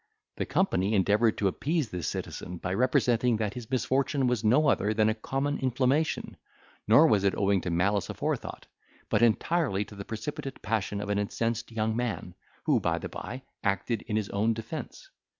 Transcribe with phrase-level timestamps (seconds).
[0.37, 4.95] The company endeavoured to appease this citizen, by representing that his misfortune was no other
[4.95, 6.37] than a common inflammation,
[6.87, 8.63] nor was it owing to malice aforethought,
[9.09, 12.33] but entirely to the precipitate passion of an incensed young man,
[12.63, 15.07] who, by the bye, acted in his own defence.